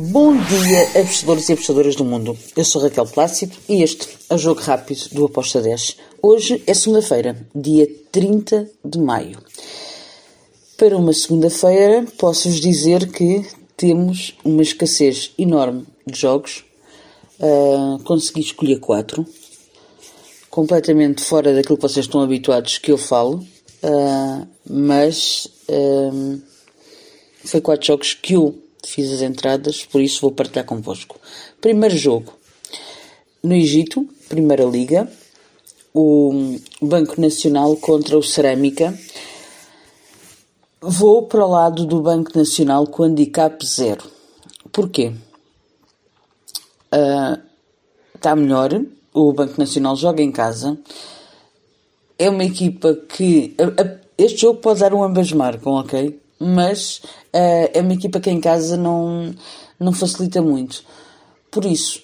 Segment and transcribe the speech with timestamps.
[0.00, 2.38] Bom dia, apostadores e apostadoras do mundo.
[2.56, 5.96] Eu sou Raquel Plácido e este é o Jogo Rápido do Aposta 10.
[6.22, 9.42] Hoje é segunda-feira, dia 30 de maio.
[10.76, 13.44] Para uma segunda-feira, posso-vos dizer que
[13.76, 16.64] temos uma escassez enorme de jogos.
[17.40, 19.26] Uh, consegui escolher quatro,
[20.48, 23.44] completamente fora daquilo que vocês estão habituados que eu falo,
[23.82, 26.40] uh, mas uh,
[27.44, 31.18] foi quatro jogos que eu fiz as entradas, por isso vou partilhar convosco.
[31.60, 32.32] Primeiro jogo,
[33.42, 35.10] no Egito, Primeira Liga,
[35.94, 38.96] o Banco Nacional contra o Cerâmica.
[40.80, 44.04] Vou para o lado do Banco Nacional com handicap zero.
[44.70, 45.12] Porquê?
[46.94, 47.40] Uh,
[48.14, 48.80] está melhor,
[49.12, 50.78] o Banco Nacional joga em casa.
[52.18, 53.54] É uma equipa que.
[54.16, 56.20] Este jogo pode dar um ambas marcam, ok?
[56.38, 56.98] Mas
[57.34, 59.34] uh, é uma equipa que em casa não,
[59.78, 60.82] não facilita muito.
[61.50, 62.02] Por isso,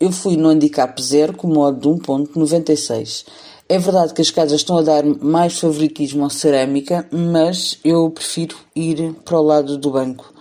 [0.00, 3.24] eu fui no handicap zero com modo de 1.96.
[3.68, 8.56] É verdade que as casas estão a dar mais favoritismo à cerâmica, mas eu prefiro
[8.74, 10.32] ir para o lado do banco,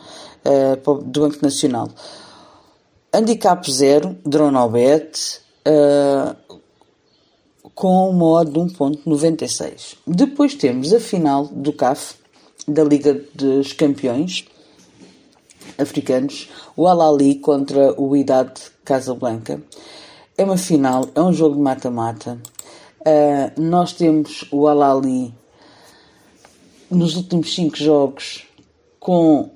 [0.44, 1.88] uh, do Banco Nacional.
[3.14, 6.36] Handicap zero, drone ao bet, uh,
[7.76, 9.96] com o modo de 1.96.
[10.06, 12.16] Depois temos a final do CAF,
[12.68, 14.46] da Liga dos Campeões
[15.78, 19.62] africanos, o Al-Ali contra o Idade Casablanca.
[20.38, 22.40] É uma final, é um jogo de mata-mata.
[23.02, 25.34] Uh, nós temos o Al-Ali
[26.90, 28.46] nos últimos cinco jogos
[29.00, 29.50] com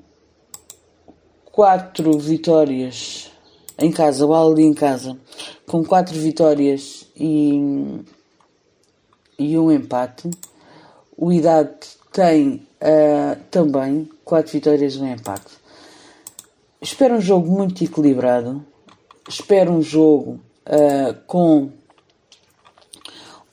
[1.51, 3.31] quatro vitórias
[3.77, 5.17] em casa, o Al-Ali em casa,
[5.67, 8.01] com quatro vitórias e,
[9.37, 10.29] e um empate.
[11.17, 11.71] O Idade
[12.11, 15.53] tem uh, também quatro vitórias e um empate.
[16.81, 18.65] Espero um jogo muito equilibrado.
[19.27, 21.71] Espero um jogo uh, com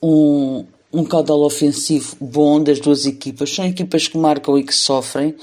[0.03, 3.55] um, um caudal ofensivo bom das duas equipas.
[3.55, 5.36] São equipas que marcam e que sofrem.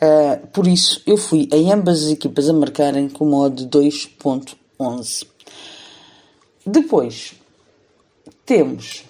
[0.00, 5.26] Uh, por isso, eu fui em ambas as equipas a marcarem com modo de 2.11.
[6.66, 7.34] Depois,
[8.46, 9.04] temos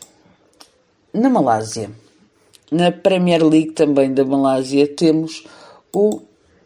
[1.12, 1.91] na Malásia
[2.71, 5.45] na Premier League também da Malásia temos
[5.95, 6.21] o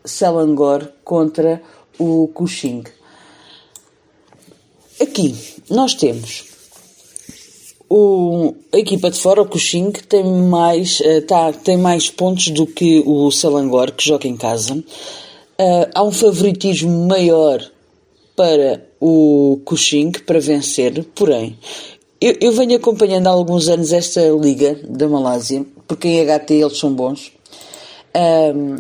[0.05, 1.63] Selangor contra
[1.99, 2.85] o Kuching.
[5.01, 5.35] Aqui
[5.71, 6.53] nós temos
[7.95, 12.67] o, a equipa de fora, o Kuching, tem mais, uh, tá, tem mais pontos do
[12.67, 14.75] que o Selangor, que joga em casa.
[14.75, 17.63] Uh, há um favoritismo maior
[18.34, 21.59] para o Kuching para vencer, porém,
[22.22, 26.78] eu, eu venho acompanhando há alguns anos esta liga da Malásia porque em HT eles
[26.78, 27.33] são bons.
[28.15, 28.77] Um,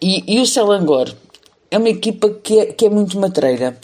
[0.00, 1.14] e, e, o Selangor
[1.70, 3.76] é uma equipa que é, que é muito matreira.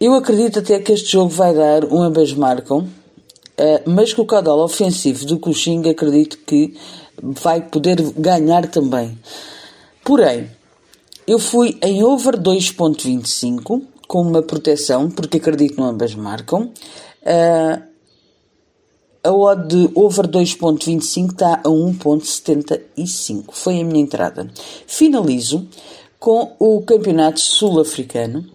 [0.00, 4.26] Eu acredito até que este jogo vai dar um ambas marcam, uh, mas que o
[4.26, 6.74] caudal ofensivo do Cuxing acredito que
[7.22, 9.16] vai poder ganhar também.
[10.04, 10.50] Porém,
[11.26, 16.70] eu fui em over 2.25 com uma proteção, porque acredito no ambas marcam.
[17.22, 17.82] Uh,
[19.26, 23.46] a odd de over 2.25 está a 1.75.
[23.50, 24.48] Foi a minha entrada.
[24.86, 25.66] Finalizo
[26.18, 28.46] com o Campeonato Sul-Africano.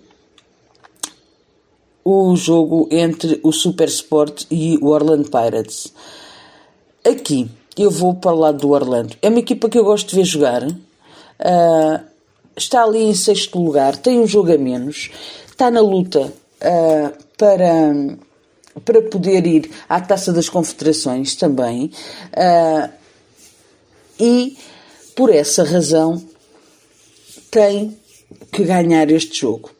[2.03, 5.93] O jogo entre o Super Sport e o Orlando Pirates.
[7.05, 9.15] Aqui eu vou para o lado do Orlando.
[9.21, 10.63] É uma equipa que eu gosto de ver jogar.
[10.63, 12.10] Uh,
[12.55, 15.09] está ali em sexto lugar, tem um jogo a menos,
[15.49, 16.21] está na luta
[16.61, 18.17] uh, para
[18.85, 21.91] para poder ir à Taça das Confederações também.
[22.31, 22.89] Uh,
[24.17, 24.57] e
[25.15, 26.23] por essa razão
[27.49, 27.97] tem
[28.51, 29.71] que ganhar este jogo.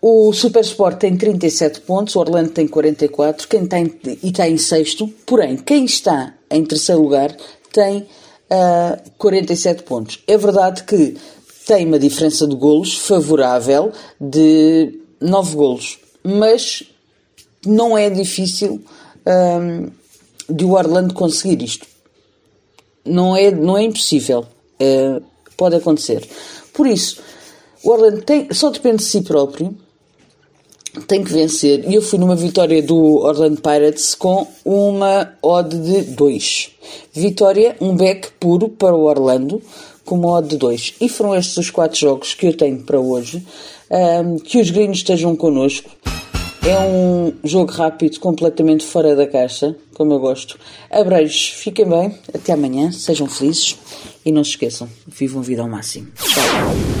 [0.00, 3.92] O Supersport tem 37 pontos, o Orlando tem 44, quem tem,
[4.22, 5.08] e está em sexto.
[5.26, 7.34] Porém, quem está em terceiro lugar
[7.72, 8.06] tem
[8.50, 10.22] ah, 47 pontos.
[10.26, 11.16] É verdade que
[11.66, 16.84] tem uma diferença de golos favorável de 9 golos, mas
[17.64, 18.80] não é difícil
[19.26, 19.90] um,
[20.48, 21.86] de o Orlando conseguir isto.
[23.04, 24.46] Não é, não é impossível.
[24.78, 25.20] É,
[25.56, 26.28] pode acontecer.
[26.72, 27.20] Por isso,
[27.82, 29.76] o Orlando tem, só depende de si próprio.
[31.06, 31.84] Tem que vencer.
[31.88, 36.70] E eu fui numa vitória do Orlando Pirates com uma odd de 2.
[37.12, 39.62] Vitória, um back puro para o Orlando,
[40.04, 40.94] com uma odd de 2.
[41.00, 43.44] E foram estes os quatro jogos que eu tenho para hoje.
[43.90, 45.90] Um, que os gringos estejam connosco.
[46.66, 50.58] É um jogo rápido, completamente fora da caixa, como eu gosto.
[50.90, 53.76] Abreijos, fiquem bem, até amanhã, sejam felizes
[54.24, 56.08] e não se esqueçam, vivam vida ao máximo.
[56.16, 56.95] Tchau.